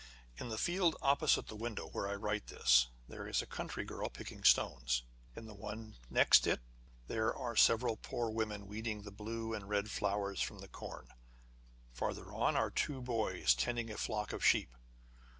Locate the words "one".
5.53-5.95